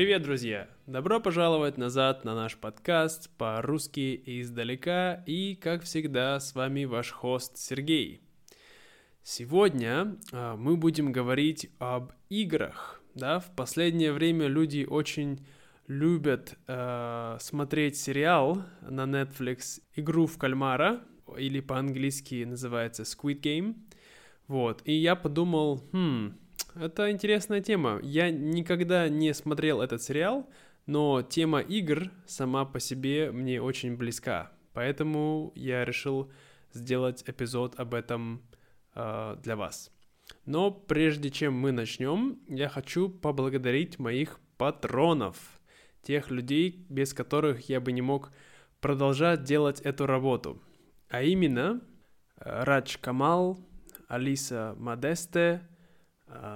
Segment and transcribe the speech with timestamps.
[0.00, 0.66] Привет, друзья!
[0.86, 7.58] Добро пожаловать назад на наш подкаст по-русски издалека и, как всегда, с вами ваш хост
[7.58, 8.22] Сергей.
[9.22, 13.02] Сегодня э, мы будем говорить об играх.
[13.14, 13.40] Да?
[13.40, 15.46] В последнее время люди очень
[15.86, 21.02] любят э, смотреть сериал на Netflix «Игру в кальмара»,
[21.36, 23.74] или по-английски называется Squid Game.
[24.46, 26.38] Вот, и я подумал, хм,
[26.76, 28.00] это интересная тема.
[28.02, 30.48] Я никогда не смотрел этот сериал,
[30.86, 34.52] но тема игр сама по себе мне очень близка.
[34.72, 36.30] Поэтому я решил
[36.72, 38.42] сделать эпизод об этом
[38.94, 39.92] э, для вас.
[40.46, 45.60] Но прежде чем мы начнем, я хочу поблагодарить моих патронов,
[46.02, 48.32] тех людей, без которых я бы не мог
[48.80, 50.62] продолжать делать эту работу.
[51.08, 51.80] А именно
[52.36, 53.58] Радж Камал,
[54.08, 55.68] Алиса Модесте,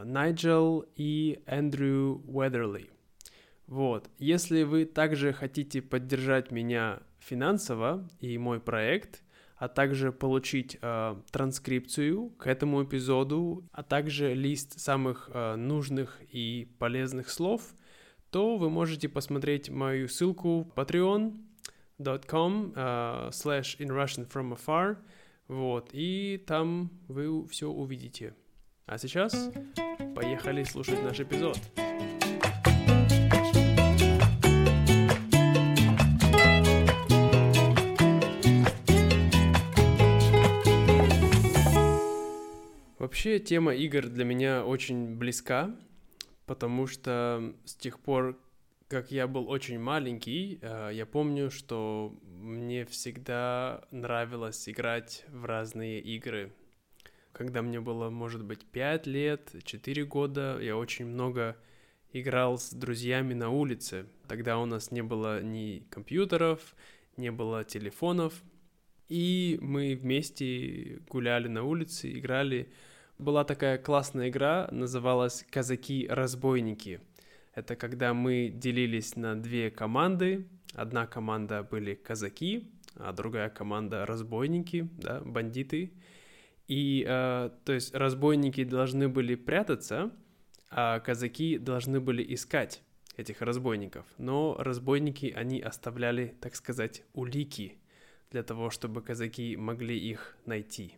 [0.05, 2.91] Найджел и Эндрю Уэдерли.
[3.67, 4.11] Вот.
[4.19, 9.22] Если вы также хотите поддержать меня финансово и мой проект,
[9.56, 16.69] а также получить э, транскрипцию к этому эпизоду, а также лист самых э, нужных и
[16.78, 17.75] полезных слов,
[18.30, 24.98] то вы можете посмотреть мою ссылку patreon.com uh, slash in Russian from afar,
[25.47, 28.34] вот, и там вы все увидите.
[28.87, 29.51] А сейчас
[30.15, 31.59] поехали слушать наш эпизод.
[42.99, 45.75] Вообще тема игр для меня очень близка,
[46.45, 48.39] потому что с тех пор,
[48.89, 56.01] как я был очень маленький, э, я помню, что мне всегда нравилось играть в разные
[56.01, 56.53] игры
[57.35, 61.57] когда мне было, может быть, 5 лет, 4 года, я очень много
[62.13, 64.07] играл с друзьями на улице.
[64.29, 66.75] Тогда у нас не было ни компьютеров,
[67.17, 68.42] не было телефонов,
[69.08, 72.73] и мы вместе гуляли на улице, играли.
[73.19, 77.01] Была такая классная игра, называлась «Казаки-разбойники».
[77.55, 80.47] Это когда мы делились на две команды.
[80.73, 85.92] Одна команда были казаки, а другая команда разбойники, да, бандиты.
[86.67, 90.11] И, э, то есть, разбойники должны были прятаться,
[90.70, 92.83] а казаки должны были искать
[93.17, 94.07] этих разбойников.
[94.19, 97.79] Но разбойники, они оставляли, так сказать, улики
[98.30, 100.97] для того, чтобы казаки могли их найти.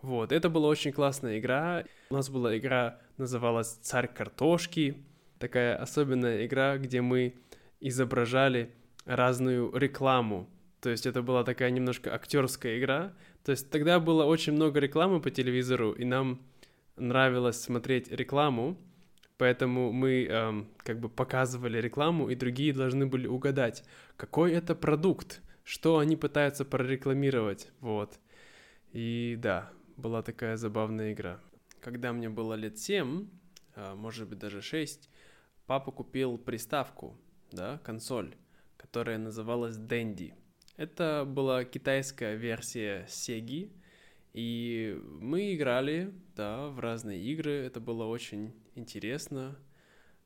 [0.00, 1.84] Вот, это была очень классная игра.
[2.10, 4.96] У нас была игра, называлась «Царь картошки».
[5.38, 7.36] Такая особенная игра, где мы
[7.78, 10.48] изображали разную рекламу.
[10.82, 15.20] То есть это была такая немножко актерская игра, то есть тогда было очень много рекламы
[15.20, 16.42] по телевизору, и нам
[16.96, 18.76] нравилось смотреть рекламу,
[19.38, 23.84] поэтому мы эм, как бы показывали рекламу, и другие должны были угадать,
[24.16, 28.18] какой это продукт, что они пытаются прорекламировать, вот.
[28.90, 31.38] И да, была такая забавная игра.
[31.80, 33.28] Когда мне было лет 7,
[33.76, 35.08] а, может быть даже 6,
[35.68, 37.16] папа купил приставку,
[37.52, 38.34] да, консоль,
[38.76, 40.34] которая называлась Dendy.
[40.82, 43.70] Это была китайская версия Сеги,
[44.32, 47.52] и мы играли, да, в разные игры.
[47.52, 49.56] Это было очень интересно,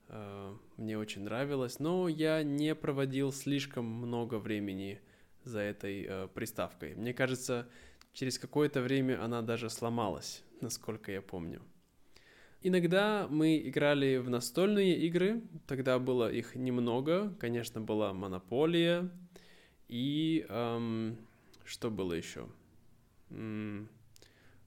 [0.09, 4.99] а, мне очень нравилось, но я не проводил слишком много времени
[5.45, 6.95] за этой э, приставкой.
[6.95, 7.69] Мне кажется,
[8.15, 11.61] через какое-то время она даже сломалась, насколько я помню.
[12.63, 19.11] Иногда мы играли в настольные игры, тогда было их немного, конечно, была Монополия,
[19.89, 21.17] и эм,
[21.65, 22.49] что было еще?
[23.31, 23.89] М-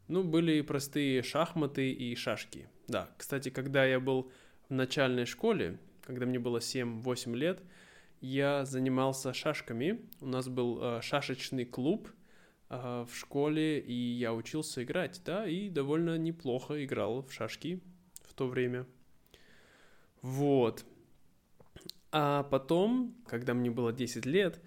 [0.07, 2.67] ну, были простые шахматы и шашки.
[2.87, 4.31] Да, кстати, когда я был
[4.67, 7.61] в начальной школе, когда мне было 7-8 лет,
[8.21, 10.01] я занимался шашками.
[10.19, 12.09] У нас был э, шашечный клуб
[12.69, 17.81] э, в школе, и я учился играть, да, и довольно неплохо играл в шашки
[18.23, 18.85] в то время.
[20.21, 20.85] Вот.
[22.11, 24.59] А потом, когда мне было 10 лет,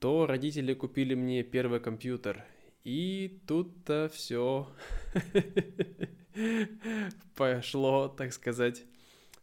[0.00, 2.44] то родители купили мне первый компьютер.
[2.84, 4.68] И тут-то все
[7.34, 8.84] пошло, так сказать,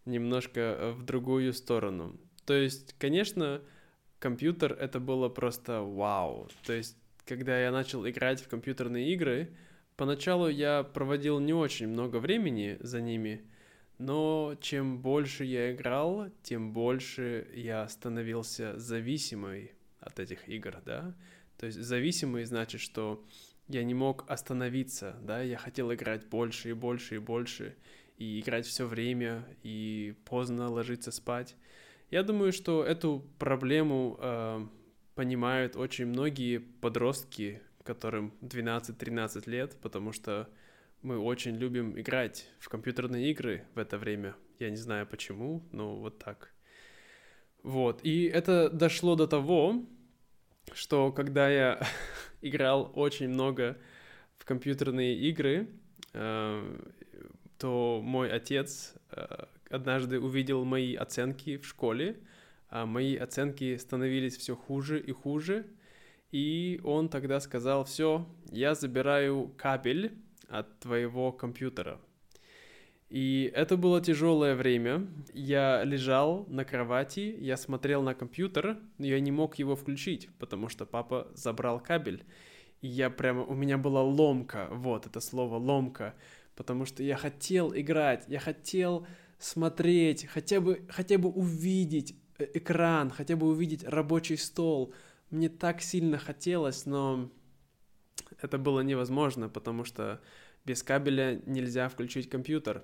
[0.06, 2.18] немножко в другую сторону.
[2.46, 3.62] То есть, конечно,
[4.20, 6.50] компьютер это было просто вау.
[6.66, 9.56] То есть, когда я начал играть в компьютерные игры,
[9.98, 13.44] поначалу я проводил не очень много времени за ними,
[13.98, 19.74] но чем больше я играл, тем больше я становился зависимой
[20.04, 21.16] от этих игр, да.
[21.58, 23.26] То есть зависимый значит, что
[23.68, 27.76] я не мог остановиться, да, я хотел играть больше и больше и больше,
[28.18, 31.56] и играть все время, и поздно ложиться спать.
[32.12, 34.68] Я думаю, что эту проблему э,
[35.16, 40.50] понимают очень многие подростки, которым 12-13 лет, потому что
[41.02, 44.36] мы очень любим играть в компьютерные игры в это время.
[44.60, 46.54] Я не знаю почему, но вот так.
[47.62, 49.86] Вот, и это дошло до того,
[50.72, 51.82] что когда я
[52.42, 53.78] играл очень много
[54.38, 55.68] в компьютерные игры,
[56.14, 56.80] э,
[57.58, 62.18] то мой отец э, однажды увидел мои оценки в школе,
[62.70, 65.66] а мои оценки становились все хуже и хуже,
[66.32, 70.18] и он тогда сказал, все, я забираю кабель
[70.48, 72.00] от твоего компьютера.
[73.14, 75.08] И это было тяжелое время.
[75.36, 80.68] Я лежал на кровати, я смотрел на компьютер, но я не мог его включить, потому
[80.68, 82.26] что папа забрал кабель.
[82.82, 86.16] И я прямо, у меня была ломка, вот это слово ломка,
[86.56, 89.06] потому что я хотел играть, я хотел
[89.38, 94.92] смотреть, хотя бы, хотя бы увидеть э, экран, хотя бы увидеть рабочий стол.
[95.30, 97.30] Мне так сильно хотелось, но
[98.42, 100.20] это было невозможно, потому что
[100.66, 102.84] без кабеля нельзя включить компьютер.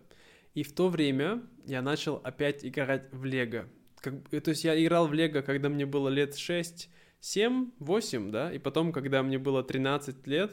[0.53, 3.67] И в то время я начал опять играть в Лего.
[4.01, 8.51] Как, то есть я играл в Лего, когда мне было лет 6, 7, 8, да,
[8.51, 10.51] и потом, когда мне было 13 лет,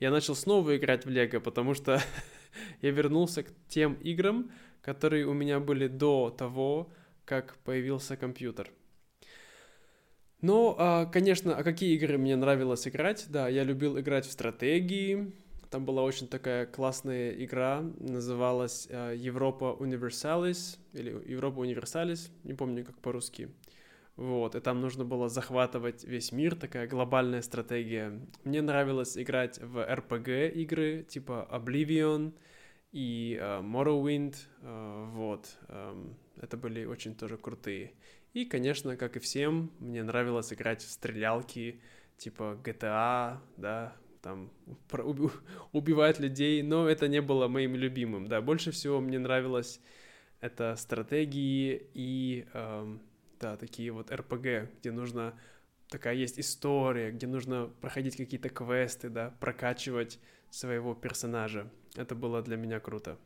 [0.00, 2.02] я начал снова играть в Лего, потому что
[2.82, 4.50] я вернулся к тем играм,
[4.82, 6.92] которые у меня были до того,
[7.24, 8.70] как появился компьютер.
[10.42, 13.26] А, конечно, а какие игры мне нравилось играть?
[13.28, 15.32] Да, я любил играть в стратегии,
[15.70, 22.84] там была очень такая классная игра, называлась э, Европа Универсалис или Европа Универсалис, не помню
[22.84, 23.50] как по-русски.
[24.16, 28.20] Вот, и там нужно было захватывать весь мир, такая глобальная стратегия.
[28.44, 32.34] Мне нравилось играть в RPG игры, типа Oblivion
[32.92, 35.56] и э, Morrowind, э, вот.
[35.68, 35.94] Э,
[36.40, 37.92] это были очень тоже крутые.
[38.32, 41.80] И, конечно, как и всем, мне нравилось играть в стрелялки,
[42.16, 44.50] типа GTA, да, там
[44.88, 45.28] про, уби,
[45.72, 49.80] убивать людей, но это не было моим любимым, да, больше всего мне нравилось
[50.40, 53.02] это стратегии и, эм,
[53.38, 55.38] да, такие вот РПГ, где нужно,
[55.88, 60.18] такая есть история, где нужно проходить какие-то квесты, да, прокачивать
[60.50, 63.18] своего персонажа, это было для меня круто.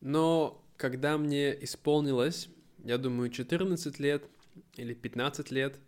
[0.00, 2.48] Но когда мне исполнилось,
[2.84, 4.24] я думаю, 14 лет
[4.76, 5.78] или 15 лет,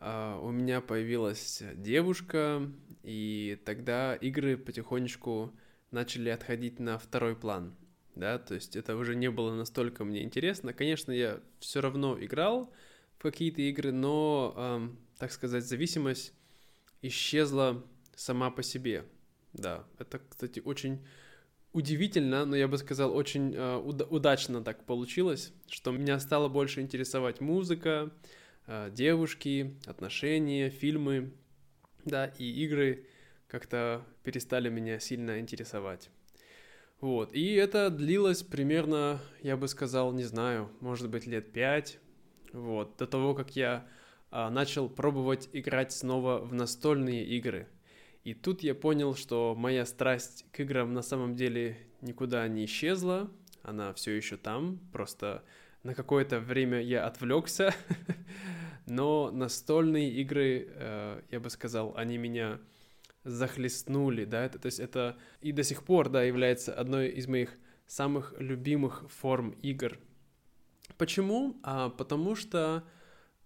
[0.00, 2.70] у меня появилась девушка,
[3.02, 5.52] и тогда игры потихонечку
[5.90, 7.74] начали отходить на второй план,
[8.14, 10.72] да, то есть это уже не было настолько мне интересно.
[10.72, 12.72] Конечно, я все равно играл
[13.18, 16.32] в какие-то игры, но, эм, так сказать, зависимость
[17.02, 19.04] исчезла сама по себе,
[19.52, 19.84] да.
[19.98, 21.04] Это, кстати, очень
[21.72, 26.80] удивительно, но я бы сказал, очень э, уда- удачно так получилось, что меня стало больше
[26.80, 28.10] интересовать музыка,
[28.90, 31.32] девушки, отношения, фильмы,
[32.04, 33.06] да, и игры
[33.48, 36.10] как-то перестали меня сильно интересовать.
[37.00, 41.98] Вот, и это длилось примерно, я бы сказал, не знаю, может быть, лет пять,
[42.52, 43.86] вот, до того, как я
[44.30, 47.68] а, начал пробовать играть снова в настольные игры.
[48.22, 53.30] И тут я понял, что моя страсть к играм на самом деле никуда не исчезла,
[53.62, 55.42] она все еще там, просто
[55.82, 57.74] на какое-то время я отвлекся
[58.90, 62.58] но настольные игры, э, я бы сказал, они меня
[63.22, 67.56] захлестнули, да, это, то есть это и до сих пор, да, является одной из моих
[67.86, 69.96] самых любимых форм игр.
[70.98, 71.56] Почему?
[71.62, 72.82] А, потому что,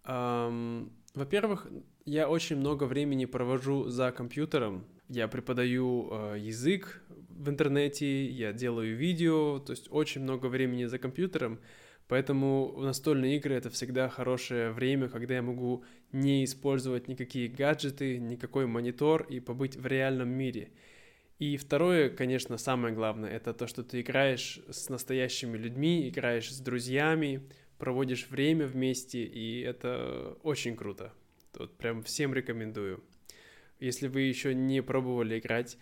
[0.04, 1.68] эм, во-первых,
[2.06, 8.96] я очень много времени провожу за компьютером, я преподаю э, язык в интернете, я делаю
[8.96, 11.60] видео, то есть очень много времени за компьютером,
[12.08, 18.66] Поэтому настольные игры это всегда хорошее время, когда я могу не использовать никакие гаджеты, никакой
[18.66, 20.70] монитор и побыть в реальном мире.
[21.38, 26.60] И второе, конечно, самое главное, это то, что ты играешь с настоящими людьми, играешь с
[26.60, 31.12] друзьями, проводишь время вместе, и это очень круто.
[31.54, 33.02] Вот прям всем рекомендую.
[33.80, 35.78] Если вы еще не пробовали играть,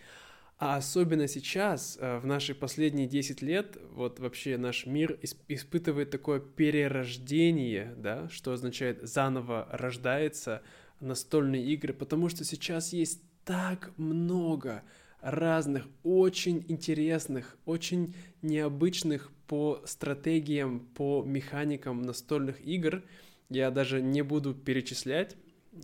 [0.57, 6.39] а особенно сейчас, э, в наши последние 10 лет, вот вообще наш мир испытывает такое
[6.39, 10.61] перерождение, да, что означает заново рождается
[10.99, 14.83] настольные игры, потому что сейчас есть так много
[15.21, 23.03] разных, очень интересных, очень необычных по стратегиям, по механикам настольных игр.
[23.49, 25.35] Я даже не буду перечислять.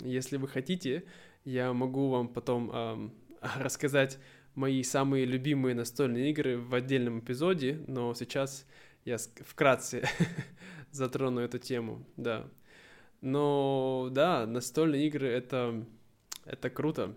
[0.02, 1.04] Если вы хотите,
[1.46, 3.14] я могу вам потом эм,
[3.58, 4.20] рассказать
[4.60, 8.66] мои самые любимые настольные игры в отдельном эпизоде, но сейчас
[9.06, 10.04] я вкратце
[10.92, 12.46] затрону эту тему, да.
[13.22, 15.86] Но да, настольные игры это,
[16.46, 17.16] это круто.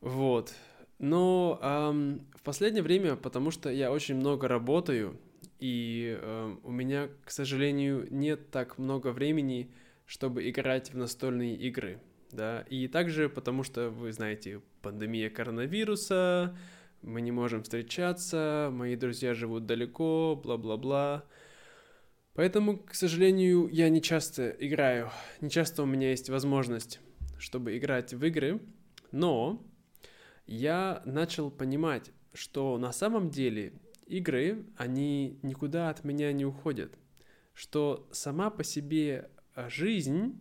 [0.00, 0.54] Вот.
[1.00, 5.18] Но эм, в последнее время, потому что я очень много работаю,
[5.58, 9.72] и э, у меня, к сожалению, нет так много времени,
[10.06, 12.00] чтобы играть в настольные игры,
[12.32, 16.56] да, и также потому что, вы знаете, пандемия коронавируса,
[17.02, 21.24] мы не можем встречаться, мои друзья живут далеко, бла-бла-бла,
[22.34, 27.00] поэтому, к сожалению, я не часто играю, не часто у меня есть возможность,
[27.38, 28.60] чтобы играть в игры,
[29.12, 29.64] но
[30.46, 33.72] я начал понимать, что на самом деле
[34.06, 36.98] игры, они никуда от меня не уходят,
[37.54, 39.30] что сама по себе
[39.68, 40.40] жизнь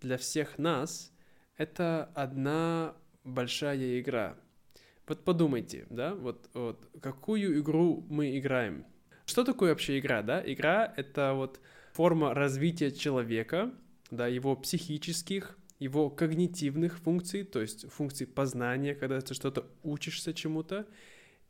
[0.00, 1.12] для всех нас—
[1.56, 2.94] это одна
[3.24, 4.36] большая игра.
[5.06, 8.84] Вот подумайте, да, вот, вот какую игру мы играем.
[9.24, 10.42] Что такое вообще игра, да?
[10.44, 11.60] Игра— это вот
[11.92, 13.72] форма развития человека,
[14.10, 20.86] да, его психических, его когнитивных функций, то есть функций познания, когда ты что-то учишься чему-то.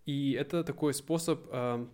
[0.05, 1.87] И это такой способ э,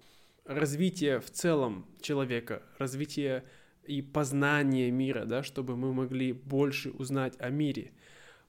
[0.45, 3.45] развития в целом человека, развития
[3.87, 7.93] и познания мира, да, чтобы мы могли больше узнать о мире.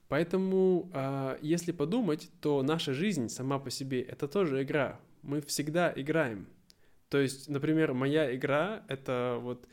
[0.08, 5.00] Поэтому, э, если подумать, то наша жизнь сама по себе это тоже игра.
[5.22, 6.46] Мы всегда играем.
[7.08, 9.66] То есть, например, моя игра это вот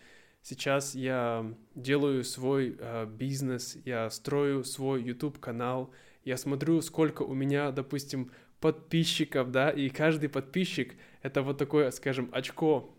[0.43, 5.93] Сейчас я делаю свой э, бизнес, я строю свой YouTube канал,
[6.25, 12.29] я смотрю, сколько у меня, допустим, подписчиков, да, и каждый подписчик это вот такое, скажем,
[12.31, 12.91] очко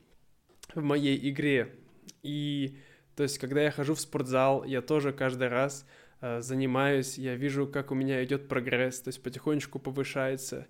[0.75, 1.75] в моей игре.
[2.23, 2.77] И
[3.17, 5.87] то есть, когда я хожу в спортзал, я тоже каждый раз
[6.21, 10.67] э, занимаюсь, я вижу, как у меня идет прогресс, то есть потихонечку повышается.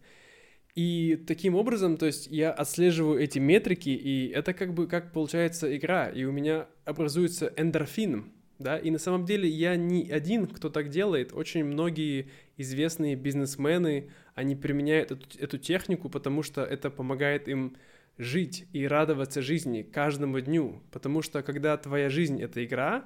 [0.74, 5.76] И таким образом, то есть я отслеживаю эти метрики, и это как бы как получается
[5.76, 10.70] игра, и у меня образуется эндорфин, да, и на самом деле я не один, кто
[10.70, 17.48] так делает, очень многие известные бизнесмены, они применяют эту, эту технику, потому что это помогает
[17.48, 17.76] им
[18.18, 23.04] жить и радоваться жизни каждому дню, потому что когда твоя жизнь— это игра,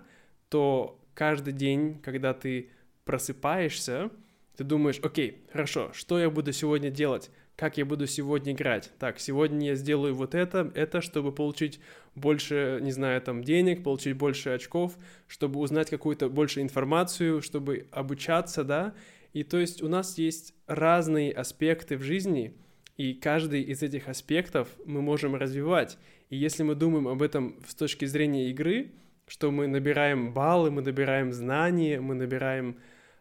[0.48, 2.70] то каждый день, когда ты
[3.04, 4.10] просыпаешься,
[4.56, 7.30] ты думаешь, окей, хорошо, что я буду сегодня делать?
[7.56, 8.92] как я буду сегодня играть.
[8.98, 11.80] Так, сегодня я сделаю вот это, это, чтобы получить
[12.14, 14.96] больше, не знаю, там, денег, получить больше очков,
[15.26, 18.94] чтобы узнать какую-то больше информацию, чтобы обучаться, да.
[19.32, 22.54] И то есть у нас есть разные аспекты в жизни,
[22.96, 25.98] и каждый из этих аспектов мы можем развивать.
[26.30, 28.92] И если мы думаем об этом с точки зрения игры,
[29.26, 32.78] что мы набираем баллы, мы набираем знания, мы набираем,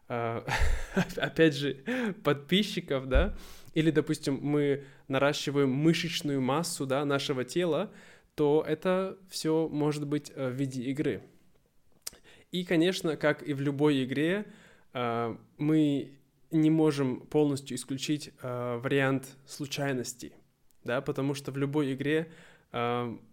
[0.07, 0.41] э,
[1.17, 1.83] опять же,
[2.23, 3.35] подписчиков, да,
[3.73, 7.91] или, допустим, мы наращиваем мышечную массу да, нашего тела,
[8.35, 11.21] то это все может быть э, в виде игры.
[12.51, 14.45] И, конечно, как и в любой игре,
[14.93, 16.11] э, мы
[16.55, 20.33] не можем полностью исключить э, вариант случайности,
[20.83, 22.31] да, потому что в любой игре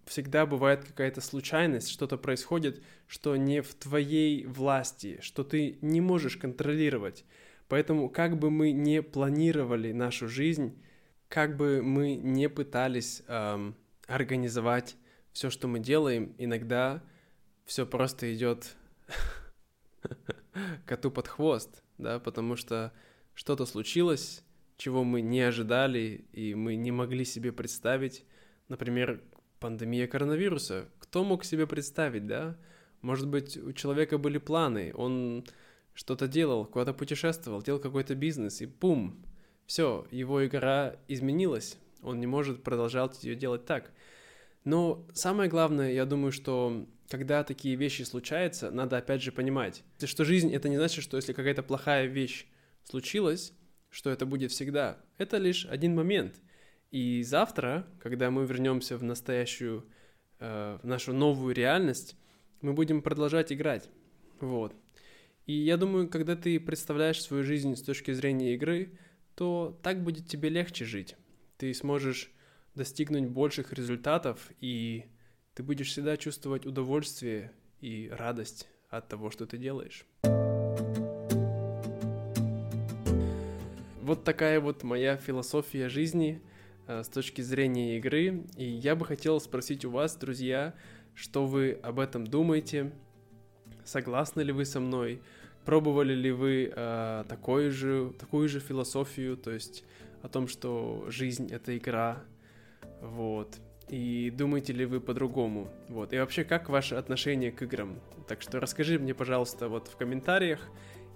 [0.05, 6.37] всегда бывает какая-то случайность, что-то происходит, что не в твоей власти, что ты не можешь
[6.37, 7.25] контролировать.
[7.67, 10.81] Поэтому как бы мы не планировали нашу жизнь,
[11.29, 13.75] как бы мы не пытались эм,
[14.07, 14.97] организовать
[15.33, 17.03] все, что мы делаем, иногда
[17.65, 18.77] все просто идет
[20.87, 22.93] коту под хвост, да, потому что
[23.35, 24.43] что-то случилось,
[24.77, 28.25] чего мы не ожидали и мы не могли себе представить.
[28.69, 29.23] Например,
[29.61, 30.89] пандемия коронавируса.
[30.99, 32.57] Кто мог себе представить, да?
[33.01, 35.45] Может быть, у человека были планы, он
[35.95, 39.25] что-то делал, куда-то путешествовал, делал какой-то бизнес, и бум,
[39.67, 43.91] все, его игра изменилась, он не может продолжать ее делать так.
[44.65, 50.25] Но самое главное, я думаю, что когда такие вещи случаются, надо опять же понимать, что
[50.25, 52.47] жизнь это не значит, что если какая-то плохая вещь
[52.85, 53.53] случилась,
[53.91, 54.99] что это будет всегда.
[55.19, 56.41] Это лишь один момент.
[56.91, 59.87] И завтра, когда мы вернемся в настоящую,
[60.39, 62.17] э, в нашу новую реальность,
[62.61, 63.89] мы будем продолжать играть.
[64.41, 64.75] Вот.
[65.47, 68.99] И я думаю, когда ты представляешь свою жизнь с точки зрения игры,
[69.35, 71.17] то так будет тебе легче жить.
[71.57, 72.31] Ты сможешь
[72.75, 75.07] достигнуть больших результатов, и
[75.55, 80.07] ты будешь всегда чувствовать удовольствие и радость от того, что ты делаешь.
[84.03, 86.43] Вот такая вот моя философия жизни
[86.87, 88.45] э, с точки зрения игры.
[88.57, 90.75] И я бы хотел спросить у вас, друзья,
[91.15, 92.93] что вы об этом думаете,
[93.85, 95.21] Согласны ли вы со мной?
[95.65, 99.85] Пробовали ли вы э, такой же, такую же философию, то есть
[100.23, 102.23] о том, что жизнь— это игра?
[103.01, 103.59] Вот.
[103.89, 105.69] И думаете ли вы по-другому?
[105.89, 106.13] Вот.
[106.13, 108.01] И вообще, как ваше отношение к играм?
[108.29, 110.61] Так что расскажи мне, пожалуйста, вот в комментариях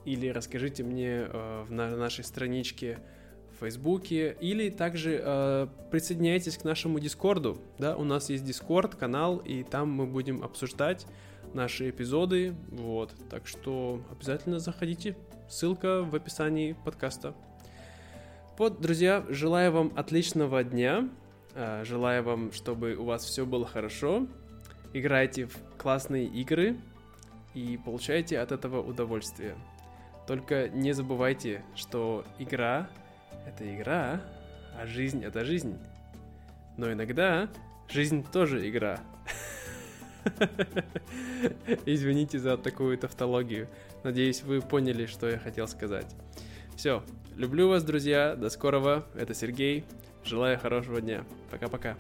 [0.07, 3.01] или расскажите мне э, на нашей страничке
[3.51, 9.39] в Фейсбуке, или также э, присоединяйтесь к нашему Дискорду, да, у нас есть Дискорд, канал,
[9.39, 11.07] и там мы будем обсуждать
[11.55, 15.17] наши эпизоды, вот, так что обязательно заходите,
[15.49, 17.35] ссылка в описании подкаста.
[18.59, 21.09] Вот, друзья, желаю вам отличного дня,
[21.55, 24.29] э, желаю вам, чтобы у вас все было хорошо,
[24.93, 26.77] играйте в классные игры
[27.55, 29.57] и получайте от этого удовольствие.
[30.27, 32.89] Только не забывайте, что игра—
[33.47, 34.21] это игра,
[34.79, 35.79] а жизнь— это жизнь.
[36.77, 37.49] Но иногда
[37.89, 39.01] жизнь тоже игра.
[41.87, 43.69] Извините за такую тавтологию.
[44.03, 46.07] Надеюсь, вы поняли, что я хотел сказать.
[46.77, 47.03] Все,
[47.37, 48.35] люблю вас, друзья.
[48.35, 49.07] До скорого.
[49.15, 49.85] Это Сергей.
[50.25, 51.25] Желаю хорошего дня.
[51.51, 51.97] Пока-пока.